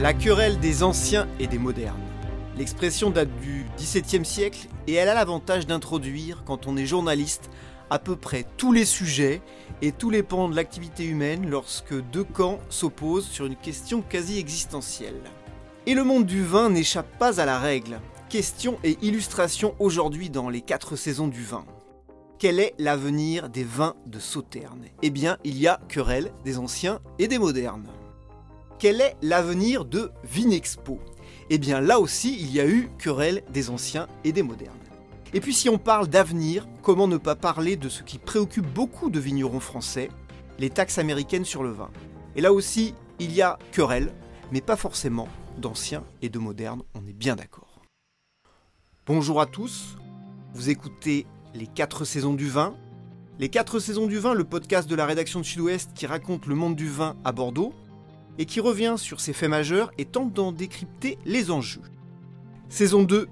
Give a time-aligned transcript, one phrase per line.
[0.00, 2.00] La querelle des anciens et des modernes.
[2.56, 7.50] L'expression date du XVIIe siècle et elle a l'avantage d'introduire, quand on est journaliste,
[7.90, 9.42] à peu près tous les sujets
[9.82, 14.38] et tous les pans de l'activité humaine lorsque deux camps s'opposent sur une question quasi
[14.38, 15.20] existentielle.
[15.84, 18.00] Et le monde du vin n'échappe pas à la règle.
[18.30, 21.66] Question et illustration aujourd'hui dans les quatre saisons du vin.
[22.38, 24.86] Quel est l'avenir des vins de Sauterne?
[25.02, 27.90] Eh bien, il y a querelle des anciens et des modernes.
[28.80, 30.98] Quel est l'avenir de Vinexpo?
[31.50, 34.72] Eh bien, là aussi, il y a eu querelle des anciens et des modernes.
[35.34, 39.10] Et puis si on parle d'avenir, comment ne pas parler de ce qui préoccupe beaucoup
[39.10, 40.08] de vignerons français,
[40.58, 41.90] les taxes américaines sur le vin.
[42.36, 44.14] Et là aussi, il y a querelle,
[44.50, 47.82] mais pas forcément d'anciens et de modernes, on est bien d'accord.
[49.04, 49.98] Bonjour à tous,
[50.54, 52.74] vous écoutez les 4 saisons du vin.
[53.38, 56.54] Les 4 saisons du vin, le podcast de la rédaction de Sud-Ouest qui raconte le
[56.54, 57.74] monde du vin à Bordeaux
[58.38, 61.82] et qui revient sur ses faits majeurs et tente d'en décrypter les enjeux.
[62.68, 63.28] Saison 2,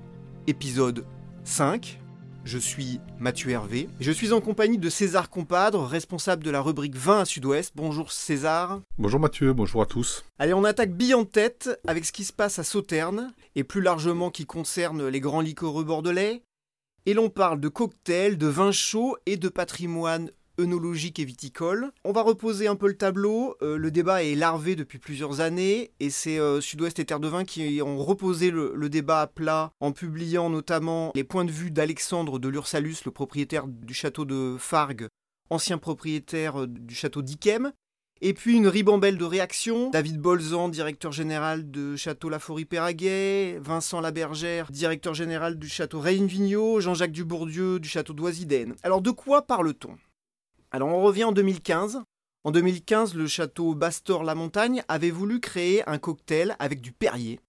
[0.46, 1.04] épisode
[1.44, 2.00] 5.
[2.44, 3.88] Je suis Mathieu Hervé.
[4.00, 7.72] Je suis en compagnie de César Compadre, responsable de la rubrique 20 à Sud-Ouest.
[7.76, 8.80] Bonjour César.
[8.96, 10.24] Bonjour Mathieu, bonjour à tous.
[10.38, 13.82] Allez, on attaque bille en tête avec ce qui se passe à Sauternes et plus
[13.82, 16.42] largement qui concerne les grands liquoreux bordelais.
[17.04, 21.92] Et l'on parle de cocktails, de vins chauds et de patrimoine œnologique et viticole.
[22.04, 23.56] On va reposer un peu le tableau.
[23.62, 27.28] Euh, le débat est larvé depuis plusieurs années et c'est euh, Sud-Ouest et Terre de
[27.28, 31.70] Vin qui ont reposé le, débat à plat en publiant notamment les points de vue
[31.70, 35.08] d'Alexandre de l'Ursalus, le propriétaire du château de Fargue,
[35.50, 37.72] ancien propriétaire euh, du château d'Iquem.
[38.20, 39.90] Et puis une ribambelle de réactions.
[39.90, 47.12] David Bolzan, directeur général de Château Laforie-Péraguet, Vincent Labergère, directeur général du Château Reine-Vigneault, Jean-Jacques
[47.12, 48.74] Dubourdieu du Château d'Oisiden.
[48.82, 49.96] Alors de quoi parle-t-on?
[50.70, 52.02] Alors on revient en 2015.
[52.44, 57.40] En 2015, le château Bastor-la-Montagne avait voulu créer un cocktail avec du Perrier.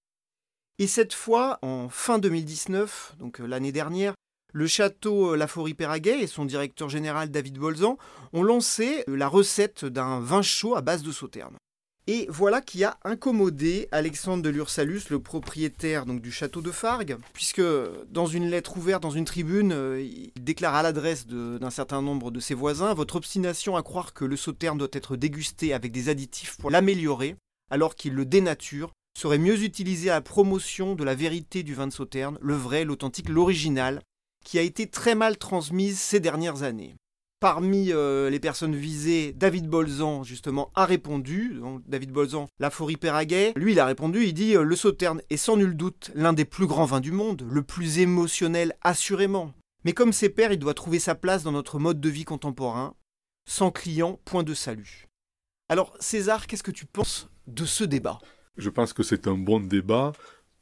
[0.80, 4.13] Et cette fois, en fin 2019, donc euh, l'année dernière,
[4.53, 7.97] le château euh, Laforie-Péraguet et son directeur général David Bolzan
[8.34, 11.56] ont lancé euh, la recette d'un vin chaud à base de sauterne.
[12.12, 17.18] Et voilà qui a incommodé Alexandre de l'Ursalus, le propriétaire donc, du château de Fargue,
[17.34, 17.62] puisque
[18.09, 22.31] dans une lettre ouverte dans une tribune, euh, il déclare à l'adresse d'un certain nombre
[22.31, 26.09] de ses voisins Votre obstination à croire que le sauterne doit être dégusté avec des
[26.09, 27.36] additifs pour l'améliorer,
[27.70, 31.86] alors qu'il le dénature, serait mieux utilisé à la promotion de la vérité du vin
[31.86, 34.02] de sauterne, le vrai, l'authentique, l'original,
[34.44, 36.96] qui a été très mal transmise ces dernières années.
[37.40, 41.54] Parmi euh, les personnes visées, David Bolzan, justement, a répondu.
[41.54, 42.98] Donc, David Bolzan, la Forie.
[43.56, 46.44] Lui, il a répondu, il dit euh, Le Sauterne est sans nul doute l'un des
[46.44, 49.54] plus grands vins du monde, le plus émotionnel assurément.
[49.86, 52.94] Mais comme ses pairs, il doit trouver sa place dans notre mode de vie contemporain.
[53.48, 55.08] Sans client, point de salut.
[55.70, 58.20] Alors, César, qu'est-ce que tu penses de ce débat?
[58.58, 60.12] Je pense que c'est un bon débat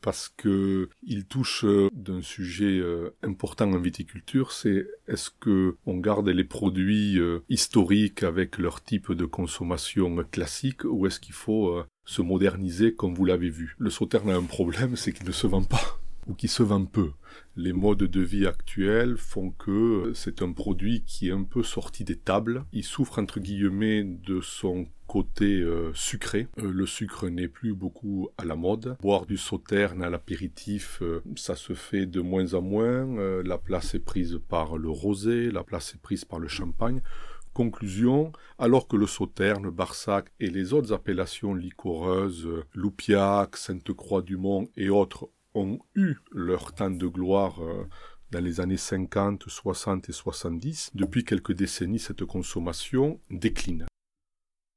[0.07, 5.97] parce que il touche euh, d'un sujet euh, important en viticulture, c'est est-ce que on
[5.97, 11.83] garde les produits euh, historiques avec leur type de consommation classique ou est-ce qu'il faut
[12.05, 13.75] se moderniser comme vous l'avez vu?
[13.79, 16.85] Le sauterne a un problème, c'est qu'il ne se vend pas ou qui se vend
[16.85, 17.11] peu.
[17.55, 22.03] Les modes de vie actuels font que c'est un produit qui est un peu sorti
[22.03, 22.65] des tables.
[22.71, 26.47] Il souffre entre guillemets de son côté euh, sucré.
[26.59, 28.97] Euh, le sucre n'est plus beaucoup à la mode.
[29.01, 33.07] Boire du sauterne à l'apéritif, euh, ça se fait de moins en moins.
[33.43, 37.01] la place est prise par le rosé, la place est prise par le champagne.
[37.53, 45.29] Conclusion, alors que le sauterne, Barsac et les autres appellations liquoreuses, Loupiac, Sainte-Croix-du-Mont et autres
[45.57, 47.87] ont eu leur temps de gloire euh,
[48.31, 53.85] dans les années 50, 60 et 70, depuis quelques décennies, cette consommation décline.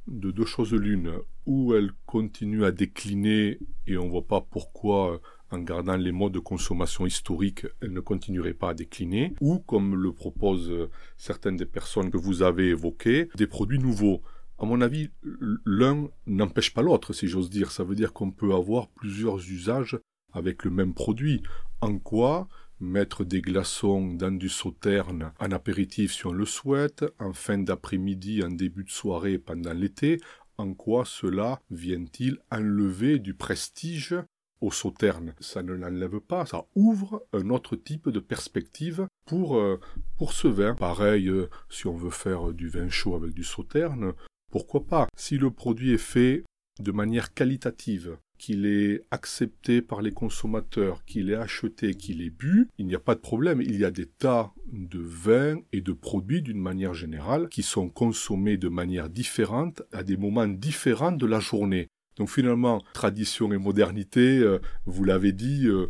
[0.07, 1.13] De deux choses l'une,
[1.47, 5.19] ou elle continue à décliner et on ne voit pas pourquoi, euh,
[5.51, 9.97] en gardant les modes de consommation historiques, elle ne continuerait pas à décliner, ou, comme
[9.97, 14.23] le proposent euh, certaines des personnes que vous avez évoquées, des produits nouveaux.
[14.59, 15.09] À mon avis,
[15.65, 17.71] l'un n'empêche pas l'autre, si j'ose dire.
[17.71, 19.99] Ça veut dire qu'on peut avoir plusieurs usages
[20.33, 21.43] avec le même produit.
[21.81, 22.49] En quoi
[22.81, 28.43] mettre des glaçons dans du sauterne en apéritif si on le souhaite, en fin d'après-midi,
[28.43, 30.21] en début de soirée pendant l'été,
[30.57, 34.15] en quoi cela vient-il enlever du prestige
[34.61, 35.35] au sauterne?
[35.41, 39.81] Ça ne l'enlève pas, ça ouvre un autre type de perspective pour, euh,
[40.31, 40.75] ce vin.
[40.75, 44.13] Pareil, euh, si on veut faire du vin chaud avec du sauterne,
[44.51, 45.07] pourquoi pas?
[45.17, 46.45] Si le produit est fait
[46.79, 52.69] de manière qualitative, qu'il est accepté par les consommateurs, qu'il est acheté, qu'il est bu,
[52.79, 53.61] il n'y a pas de problème.
[53.61, 57.91] Il y a des tas de vins et de produits d'une manière générale qui sont
[57.91, 61.89] consommés de manière différente à des moments différents de la journée.
[62.17, 65.89] Donc finalement, tradition et modernité, euh, vous l'avez dit, euh,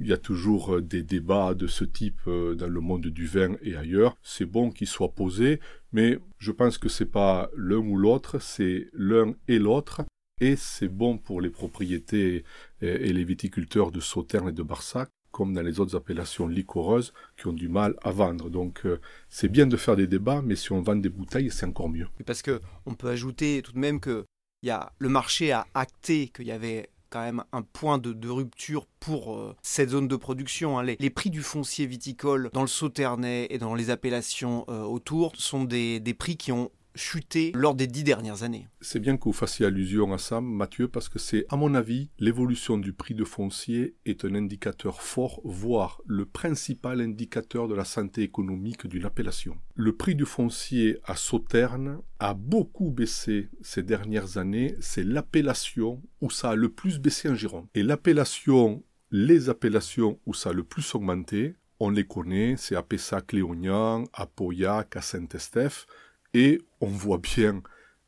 [0.00, 3.76] il y a toujours des débats de ce type dans le monde du vin et
[3.76, 4.16] ailleurs.
[4.22, 5.60] C'est bon qu'ils soient posés,
[5.92, 10.02] mais je pense que c'est pas l'un ou l'autre, c'est l'un et l'autre.
[10.40, 12.44] Et c'est bon pour les propriétés
[12.80, 17.48] et les viticulteurs de Sauternes et de Barsac comme dans les autres appellations liquoreuses, qui
[17.48, 18.48] ont du mal à vendre.
[18.48, 21.66] Donc euh, c'est bien de faire des débats, mais si on vend des bouteilles, c'est
[21.66, 22.06] encore mieux.
[22.24, 24.24] Parce que on peut ajouter tout de même que
[24.62, 28.86] y a, le marché a acté qu'il y avait quand même un point de, rupture
[29.00, 30.78] pour euh, cette zone de production.
[30.78, 30.84] Hein.
[30.84, 35.64] Les, prix du foncier viticole dans le Sauternais et dans les appellations euh, autour sont
[35.64, 38.68] des prix qui ont chuté lors des dix dernières années.
[38.80, 42.10] C'est bien que vous fassiez allusion à ça, Mathieu, parce que c'est, à mon avis,
[42.18, 47.84] l'évolution du prix de foncier est un indicateur fort, voire le principal indicateur de la
[47.84, 49.56] santé économique d'une appellation.
[49.74, 54.74] Le prix du foncier à Sauterne a beaucoup baissé ces dernières années.
[54.80, 57.66] C'est l'appellation où ça a le plus baissé en Gironde.
[57.74, 62.82] Et l'appellation, les appellations où ça a le plus augmenté, on les connaît, c'est à
[62.82, 65.86] Pessac-Léognan, à Pauillac, à Saint-Estèphe,
[66.34, 67.62] et on voit bien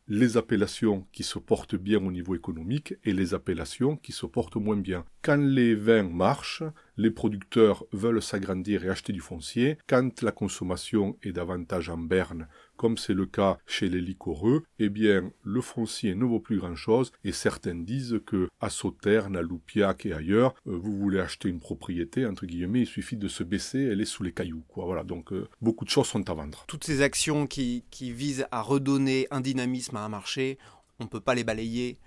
[0.08, 4.56] les appellations qui se portent bien au niveau économique et les appellations qui se portent
[4.56, 5.04] moins bien.
[5.22, 6.62] Quand les vins marchent,
[6.96, 9.78] les producteurs veulent s'agrandir et acheter du foncier.
[9.88, 12.46] Quand la consommation est davantage en berne,
[12.76, 17.12] comme c'est le cas chez les liquoreux, eh bien, le foncier ne vaut plus grand-chose
[17.24, 21.60] et certains disent que à Sauternes, à Loupiac et ailleurs, euh, vous voulez acheter une
[21.60, 24.84] propriété, entre guillemets, il suffit de se baisser, elle est sous les cailloux, quoi.
[24.84, 26.64] Voilà, donc euh, beaucoup de choses sont à vendre.
[26.68, 30.58] Toutes ces actions qui, qui visent à redonner un dynamisme à un marché,
[30.98, 31.98] on ne peut pas les balayer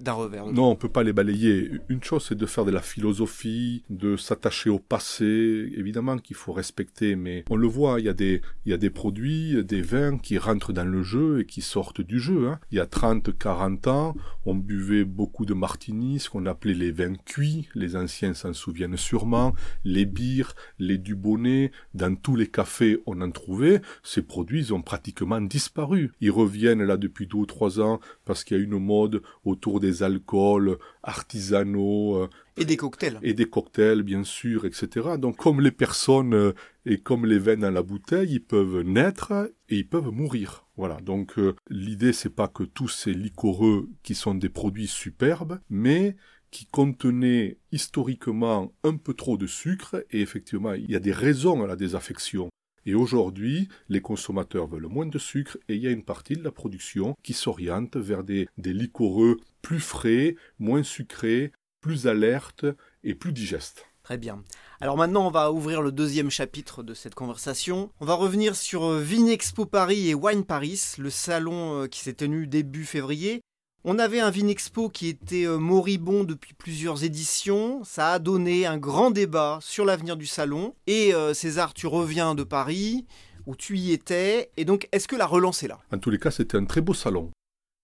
[0.00, 0.46] d'un revers.
[0.46, 1.70] Non, on peut pas les balayer.
[1.88, 6.52] Une chose, c'est de faire de la philosophie, de s'attacher au passé, évidemment qu'il faut
[6.52, 9.82] respecter, mais on le voit, il y a des, il y a des produits, des
[9.82, 12.48] vins qui rentrent dans le jeu et qui sortent du jeu.
[12.48, 12.60] Hein.
[12.70, 16.92] Il y a 30, 40 ans, on buvait beaucoup de martini, ce qu'on appelait les
[16.92, 19.54] vins cuits, les anciens s'en souviennent sûrement,
[19.84, 25.40] les bières, les dubonnets, dans tous les cafés on en trouvait, ces produits ont pratiquement
[25.40, 26.12] disparu.
[26.20, 29.80] Ils reviennent là depuis deux ou trois ans parce qu'il y a une mode autour
[29.80, 32.16] des alcools artisanaux.
[32.16, 33.18] Euh, et des cocktails.
[33.22, 35.16] Et des cocktails, bien sûr, etc.
[35.18, 36.52] Donc, comme les personnes euh,
[36.86, 39.32] et comme les veines dans la bouteille, ils peuvent naître
[39.68, 40.66] et ils peuvent mourir.
[40.76, 40.96] Voilà.
[41.00, 46.16] Donc, euh, l'idée, c'est pas que tous ces liquoreux qui sont des produits superbes, mais
[46.50, 51.64] qui contenaient historiquement un peu trop de sucre, et effectivement, il y a des raisons
[51.64, 52.48] à la désaffection.
[52.86, 56.44] Et aujourd'hui, les consommateurs veulent moins de sucre et il y a une partie de
[56.44, 62.66] la production qui s'oriente vers des, des liquoreux plus frais, moins sucrés, plus alertes
[63.02, 63.86] et plus digestes.
[64.02, 64.44] Très bien.
[64.82, 67.90] Alors maintenant, on va ouvrir le deuxième chapitre de cette conversation.
[68.00, 72.12] On va revenir sur euh, Vinexpo Paris et Wine Paris, le salon euh, qui s'est
[72.12, 73.40] tenu début février.
[73.86, 77.84] On avait un Vinexpo qui était euh, moribond depuis plusieurs éditions.
[77.84, 80.74] Ça a donné un grand débat sur l'avenir du salon.
[80.86, 83.04] Et euh, César, tu reviens de Paris,
[83.44, 84.50] où tu y étais.
[84.56, 85.80] Et donc, est-ce que la relance est là?
[85.92, 87.30] En tous les cas, c'était un très beau salon.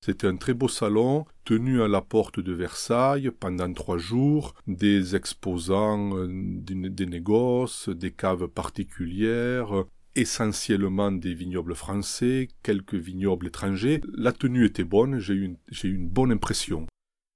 [0.03, 5.15] C'était un très beau salon tenu à la porte de Versailles pendant trois jours, des
[5.15, 9.85] exposants euh, des négoces, des caves particulières,
[10.21, 14.03] essentiellement des vignobles français, quelques vignobles étrangers.
[14.13, 16.87] La tenue était bonne, j'ai eu, une, bonne impression.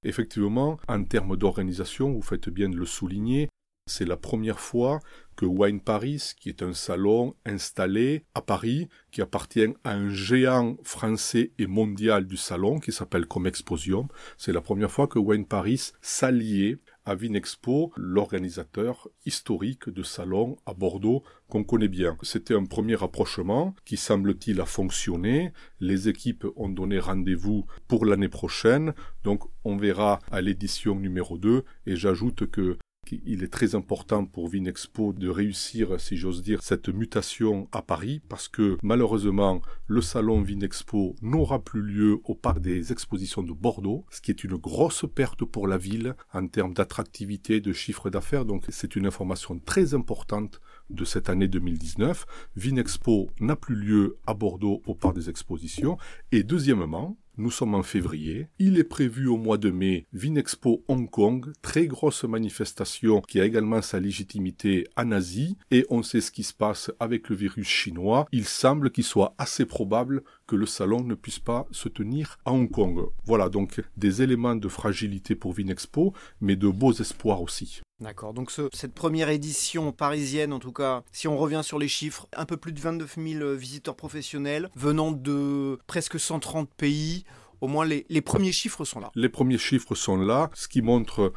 [0.03, 3.49] Effectivement, en termes d'organisation, vous faites bien de le souligner,
[3.87, 4.99] c'est la première fois
[5.35, 10.77] que Wine Paris, qui est un salon installé à Paris, qui appartient à un géant
[10.83, 15.91] français et mondial du salon, qui s'appelle Comexposium, c'est la première fois que Wine Paris
[16.01, 22.17] s'alliait à Vinexpo, l'organisateur historique de salon à Bordeaux qu'on connaît bien.
[22.23, 25.53] C'était un premier rapprochement qui semble-t-il a fonctionné.
[25.79, 28.93] Les équipes ont donné rendez-vous pour l'année prochaine,
[29.23, 32.77] donc on verra à l'édition numéro 2 et j'ajoute que
[33.11, 38.21] il est très important pour Vinexpo de réussir, si j'ose dire, cette mutation à Paris
[38.29, 44.05] parce que malheureusement, le salon Vinexpo n'aura plus lieu au parc des expositions de Bordeaux,
[44.09, 48.45] ce qui est une grosse perte pour la ville en termes d'attractivité, de chiffre d'affaires.
[48.45, 52.25] Donc c'est une information très importante de cette année 2019.
[52.55, 55.97] Vinexpo n'a plus lieu à Bordeaux au parc des expositions.
[56.31, 58.47] Et deuxièmement, nous sommes en février.
[58.59, 63.45] Il est prévu au mois de mai Vinexpo Hong Kong, très grosse manifestation qui a
[63.45, 65.57] également sa légitimité en Asie.
[65.69, 68.25] Et on sait ce qui se passe avec le virus chinois.
[68.31, 72.53] Il semble qu'il soit assez probable que le salon ne puisse pas se tenir à
[72.53, 73.01] Hong Kong.
[73.25, 77.81] Voilà donc des éléments de fragilité pour Vinexpo, mais de beaux espoirs aussi.
[78.01, 82.27] D'accord, donc cette première édition parisienne, en tout cas, si on revient sur les chiffres,
[82.35, 87.23] un peu plus de 29 000 visiteurs professionnels venant de presque 130 pays.
[87.61, 89.11] Au moins les, les premiers chiffres sont là.
[89.15, 91.33] Les premiers chiffres sont là, ce qui montre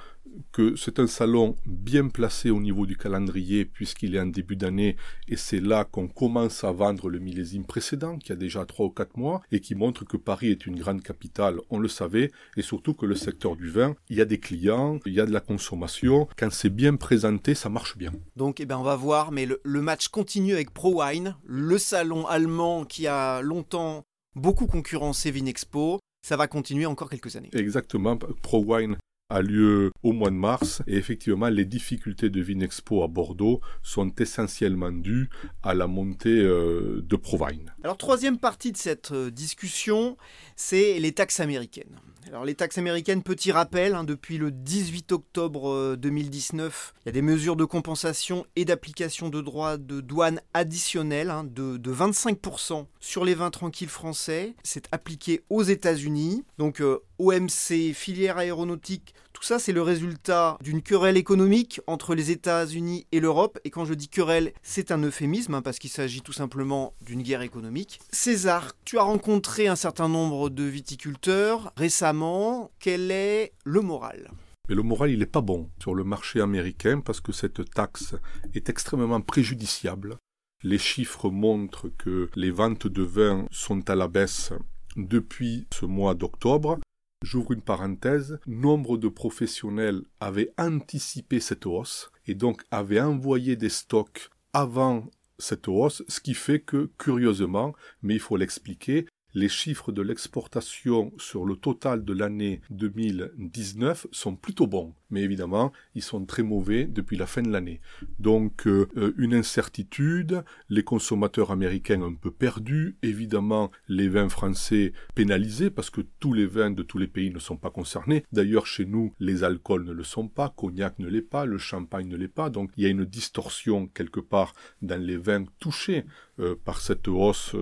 [0.53, 4.97] que c'est un salon bien placé au niveau du calendrier puisqu'il est en début d'année
[5.27, 8.91] et c'est là qu'on commence à vendre le millésime précédent qui a déjà trois ou
[8.91, 12.63] quatre mois et qui montre que Paris est une grande capitale, on le savait, et
[12.63, 15.33] surtout que le secteur du vin, il y a des clients, il y a de
[15.33, 18.13] la consommation, quand c'est bien présenté, ça marche bien.
[18.37, 22.27] Donc eh ben, on va voir, mais le, le match continue avec ProWine, le salon
[22.27, 27.49] allemand qui a longtemps beaucoup concurrencé Vinexpo, ça va continuer encore quelques années.
[27.55, 28.19] Exactement.
[28.43, 28.99] ProWine
[29.31, 34.11] a lieu au mois de mars et effectivement les difficultés de Vinexpo à Bordeaux sont
[34.19, 35.31] essentiellement dues
[35.63, 37.75] à la montée euh, de Provine.
[37.83, 40.19] Alors troisième partie de cette euh, discussion,
[40.55, 41.99] c'est les taxes américaines.
[42.29, 47.13] Alors les taxes américaines, petit rappel, hein, depuis le 18 octobre 2019, il y a
[47.13, 52.85] des mesures de compensation et d'application de droits de douane additionnels hein, de, de, 25%
[53.01, 54.55] sur les vins tranquilles français.
[54.63, 56.45] C'est appliqué aux États-Unis.
[56.59, 62.33] Donc euh, OMC, filière aéronautique, tout ça c'est le résultat d'une querelle économique entre les
[62.33, 63.61] États-Unis et l'Europe.
[63.63, 67.23] Et quand je dis querelle, c'est un euphémisme hein, parce qu'il s'agit tout simplement d'une
[67.23, 68.01] guerre économique.
[68.11, 74.33] César, tu as rencontré un certain nombre de viticulteurs récemment quel est le moral?
[74.69, 78.17] Mais le moral, il n'est pas bon sur le marché américain parce que cette taxe
[78.55, 80.17] est extrêmement préjudiciable.
[80.65, 84.53] Les chiffres montrent que les ventes de vin sont à la baisse
[84.97, 86.81] depuis ce mois d'octobre.
[87.23, 88.39] J'ouvre une parenthèse.
[88.47, 95.69] Nombre de professionnels avaient anticipé cette hausse et donc avaient envoyé des stocks avant cette
[95.69, 101.45] hausse, ce qui fait que, curieusement, mais il faut l'expliquer, les chiffres de l'exportation sur
[101.45, 107.17] le total de l'année 2019 sont plutôt bons mais évidemment, ils sont très mauvais depuis
[107.17, 107.81] la fin de l'année.
[108.19, 114.93] Donc, euh, euh, une incertitude, les consommateurs américains un peu perdus, évidemment, les vins français
[115.15, 118.25] pénalisés, parce que tous les vins de tous les pays ne sont pas concernés.
[118.33, 122.09] D'ailleurs, chez nous, les alcools ne le sont pas, cognac ne l'est pas, le champagne
[122.09, 126.05] ne l'est pas, donc il y a une distorsion quelque part dans les vins touchés
[126.41, 127.55] euh, par cette hausse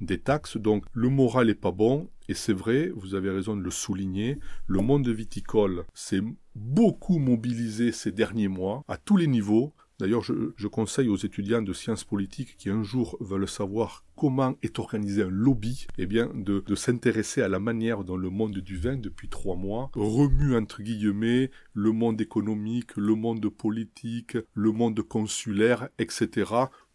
[0.00, 0.56] des taxes.
[0.56, 4.38] Donc, le moral est pas bon, et c'est vrai, vous avez raison de le souligner,
[4.66, 6.22] le monde viticole s'est
[6.54, 9.72] beaucoup mobilisé ces derniers mois, à tous les niveaux.
[9.98, 14.78] D'ailleurs, je, conseille aux étudiants de sciences politiques qui un jour veulent savoir comment est
[14.78, 18.96] organisé un lobby, eh bien, de s'intéresser à la manière dont le monde du vin,
[18.96, 25.88] depuis trois mois, remue, entre guillemets, le monde économique, le monde politique, le monde consulaire,
[25.98, 26.44] etc.,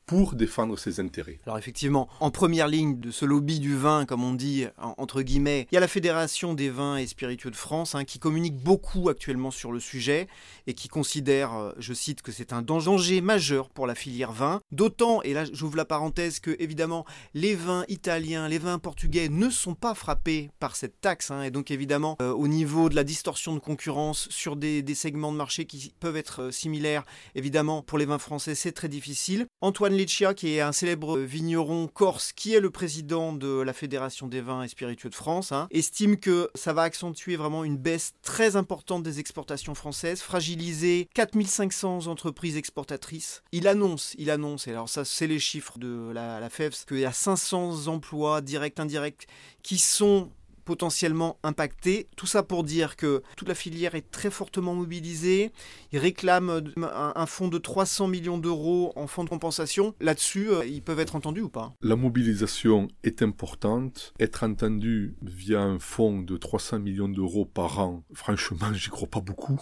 [0.05, 1.39] pour défendre ses intérêts.
[1.45, 5.67] Alors effectivement, en première ligne de ce lobby du vin, comme on dit entre guillemets,
[5.71, 9.09] il y a la Fédération des vins et spiritueux de France hein, qui communique beaucoup
[9.09, 10.27] actuellement sur le sujet
[10.67, 14.61] et qui considère, euh, je cite, que c'est un danger majeur pour la filière vin.
[14.71, 19.49] D'autant, et là j'ouvre la parenthèse, que évidemment les vins italiens, les vins portugais ne
[19.49, 23.03] sont pas frappés par cette taxe hein, et donc évidemment euh, au niveau de la
[23.03, 27.03] distorsion de concurrence sur des, segments de marché qui peuvent être euh, similaires,
[27.35, 29.47] évidemment pour les vins français c'est très difficile.
[29.61, 34.27] Antoine Liccia, qui est un célèbre vigneron corse, qui est le président de la Fédération
[34.27, 38.13] des vins et spiritueux de France, hein, estime que ça va accentuer vraiment une baisse
[38.21, 43.43] très importante des exportations françaises, fragiliser 4500 entreprises exportatrices.
[43.51, 46.99] Il annonce, il annonce, et alors ça c'est les chiffres de la, la FEFS, qu'il
[46.99, 49.27] y a 500 emplois directs, indirects,
[49.61, 50.29] qui sont
[50.65, 52.07] potentiellement impactés.
[52.15, 55.51] Tout ça pour dire que toute la filière est très fortement mobilisée.
[55.91, 59.95] Ils réclament un, fonds de 300 millions d'euros en fonds de compensation.
[59.99, 61.73] Là-dessus, euh, ils peuvent être entendus ou pas?
[61.81, 64.13] La mobilisation est importante.
[64.19, 69.21] Être entendu via un fonds de 300 millions d'euros par an, franchement, j'y crois pas
[69.21, 69.59] beaucoup,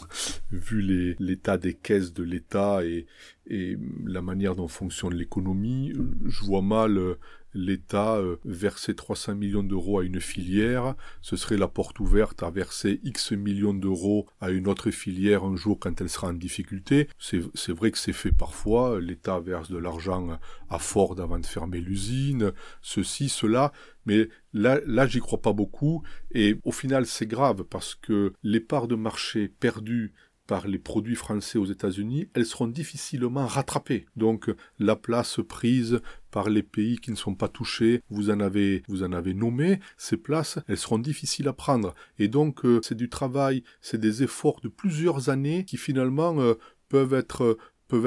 [0.51, 3.05] vu l'état des caisses de l'État et,
[3.47, 5.93] et la manière dont fonctionne l'économie.
[6.25, 7.19] Je vois mal euh,
[7.53, 12.49] l'État euh, verser 300 millions d'euros à une filière, ce serait la porte ouverte à
[12.49, 17.07] verser X millions d'euros à une autre filière un jour quand elle sera en difficulté.
[17.19, 20.39] C'est vrai que c'est fait parfois, l'État verse de l'argent
[20.69, 23.71] à Ford avant de fermer l'usine, ceci, cela,
[24.05, 28.59] mais là, là j'y crois pas beaucoup, et au final c'est grave parce que les
[28.59, 30.13] parts de marché perdues
[30.47, 34.05] par les produits français aux États-Unis, elles seront difficilement rattrapées.
[34.15, 38.83] Donc la place prise par les pays qui ne sont pas touchés, vous en avez
[38.87, 42.95] vous en avez nommé, ces places, elles seront difficiles à prendre et donc euh, c'est
[42.95, 46.55] du travail, c'est des efforts de plusieurs années qui finalement euh,
[46.89, 47.57] peuvent être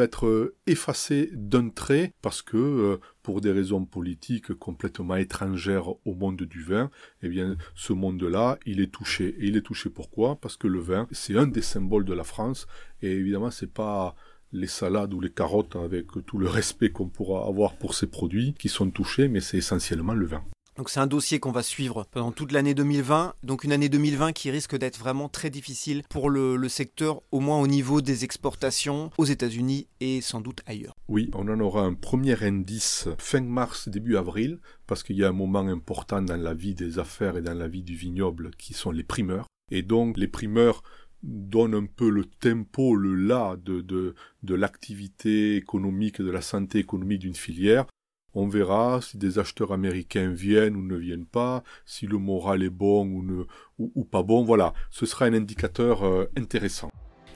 [0.01, 6.15] être euh, effacés d'un trait parce que euh, pour des raisons politiques complètement étrangères au
[6.15, 6.91] monde du vin,
[7.23, 9.37] eh bien ce monde-là, il est touché.
[9.39, 10.37] Et il est touché pourquoi?
[10.37, 12.67] Parce que le vin, c'est un des symboles de la France
[13.03, 14.15] et évidemment c'est pas
[14.53, 18.55] les salades ou les carottes avec tout le respect qu'on pourra avoir pour ces produits
[18.55, 20.45] qui sont touchés, mais c'est essentiellement le vin.
[20.77, 24.33] Donc c'est un dossier qu'on va suivre pendant toute l'année 2020, donc une année 2020
[24.33, 29.11] qui risque d'être vraiment très difficile pour le, secteur, au moins au niveau des exportations
[29.17, 30.95] aux États-Unis et sans doute ailleurs.
[31.07, 35.29] Oui, on en aura un premier indice fin mars, début avril, parce qu'il y a
[35.29, 38.75] un moment important dans la vie des affaires et dans la vie du vignoble qui
[38.75, 39.47] sont les primeurs.
[39.71, 40.83] Et donc les primeurs
[41.23, 44.15] donnent un peu le tempo, le là de
[44.55, 47.87] l'activité économique, de la santé économique d'une filière.
[48.35, 52.71] On verra si des acheteurs américains viennent ou ne viennent pas, si le moral est
[52.71, 53.45] bon ou, ne,
[53.79, 54.45] ou, pas bon.
[54.45, 56.91] Voilà, ce sera un indicateur euh, intéressant.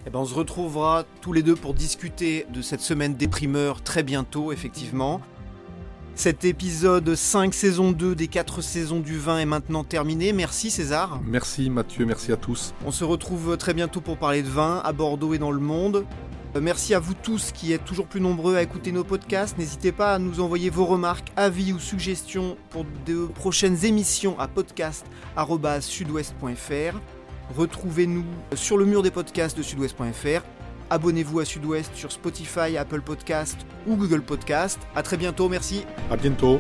[0.07, 3.83] Eh ben on se retrouvera tous les deux pour discuter de cette semaine des primeurs
[3.83, 5.21] très bientôt, effectivement.
[6.19, 10.33] Cet épisode 5 saison 2 des 4 saisons du vin est maintenant terminé.
[10.33, 11.21] Merci César.
[11.25, 12.75] Merci Mathieu, merci à tous.
[12.85, 16.05] On se retrouve très bientôt pour parler de vin à Bordeaux et dans le monde.
[16.57, 19.57] Euh, merci à vous tous qui êtes toujours plus nombreux à écouter nos podcasts.
[19.59, 24.49] N'hésitez pas à nous envoyer vos remarques, avis ou suggestions pour de prochaines émissions à
[24.49, 26.99] podcast.sudouest.fr.
[27.57, 28.25] Retrouvez-nous
[28.55, 30.43] sur le mur des podcasts de sudouest.fr.
[30.91, 34.79] Abonnez-vous à Sudouest sur Spotify, Apple Podcast ou Google Podcast.
[34.95, 35.85] À très bientôt, merci.
[36.11, 36.59] À bientôt.